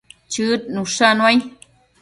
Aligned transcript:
Chëd 0.31 0.61
nushannuai 0.73 1.37